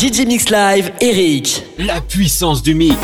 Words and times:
DJ 0.00 0.24
Mix 0.26 0.48
Live, 0.48 0.92
Eric. 1.02 1.62
La 1.76 2.00
puissance 2.00 2.62
du 2.62 2.74
mix. 2.74 2.96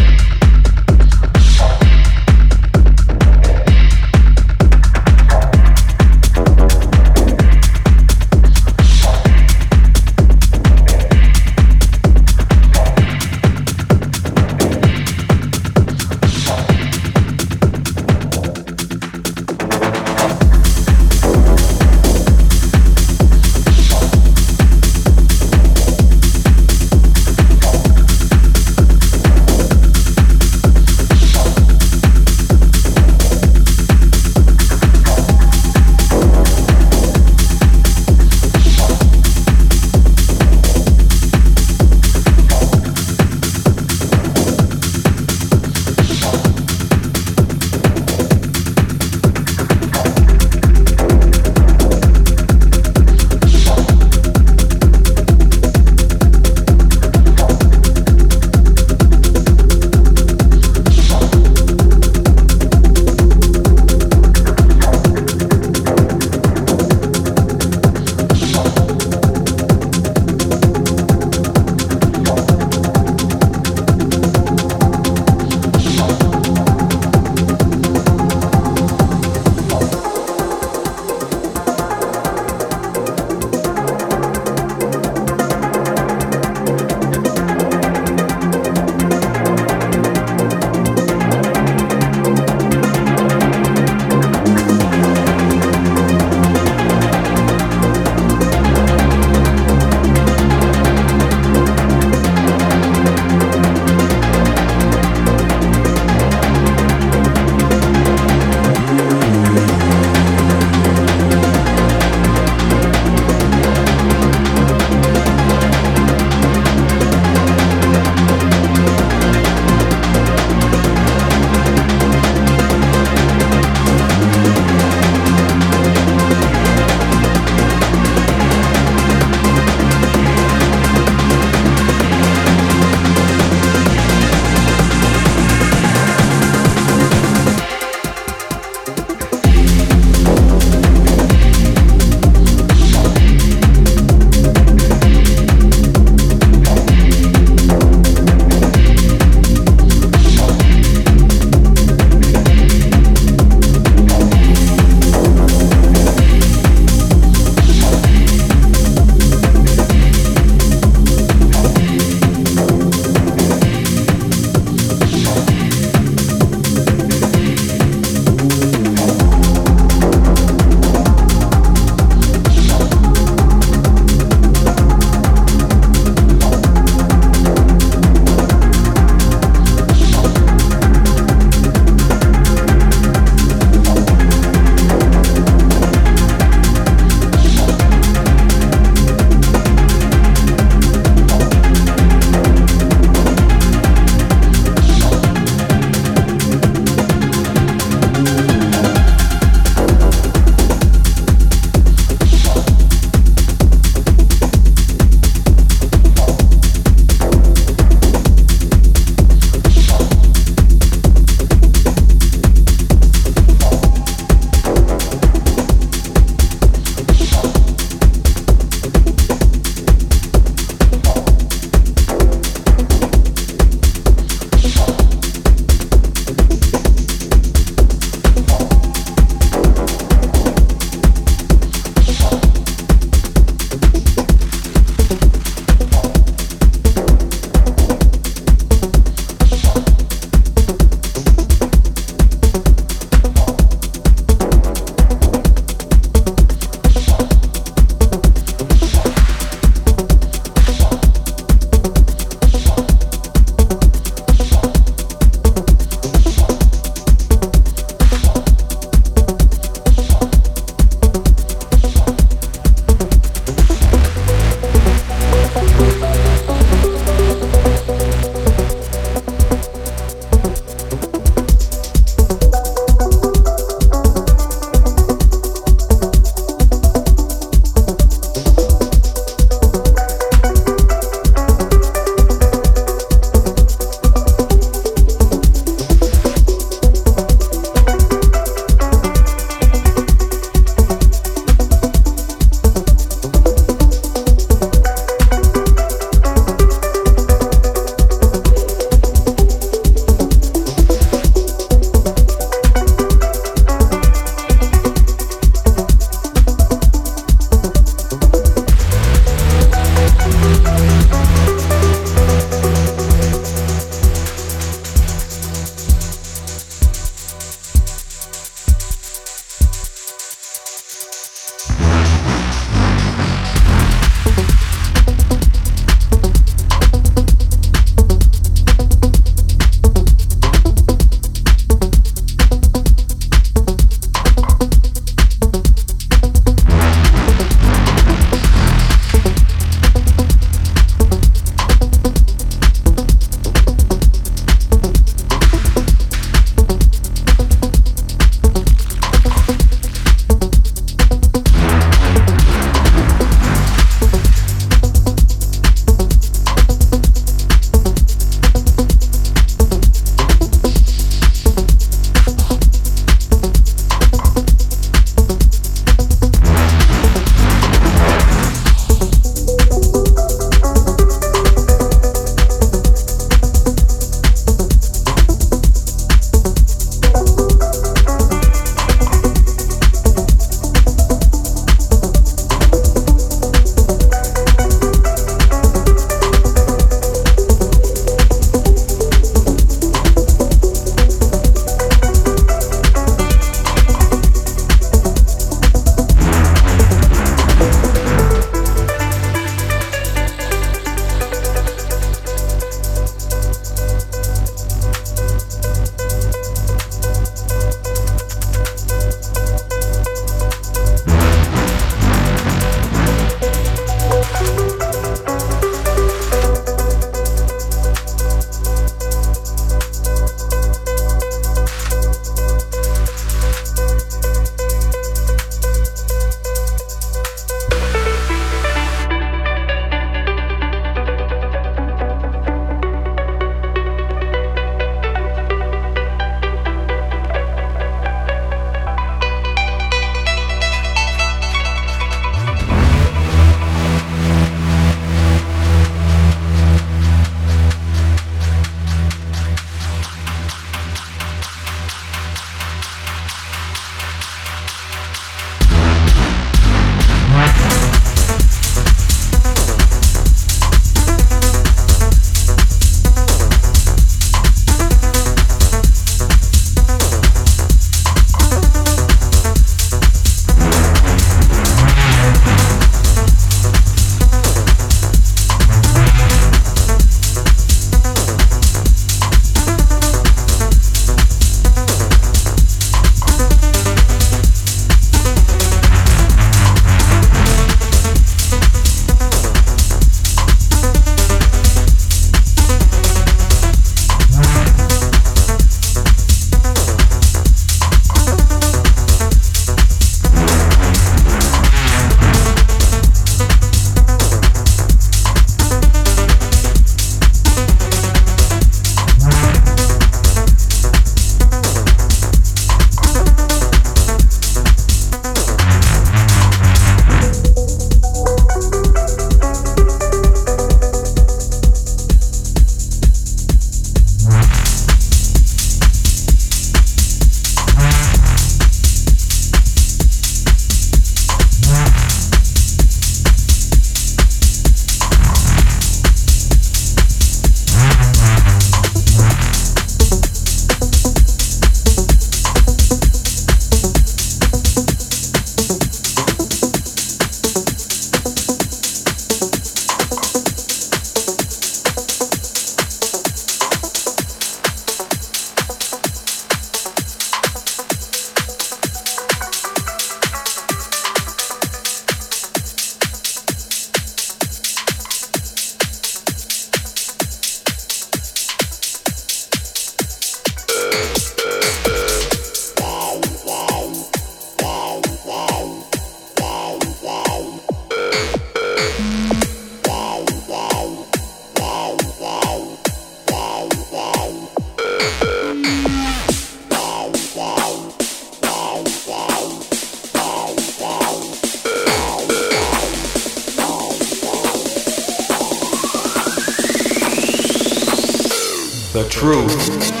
Truth, 599.11 600.00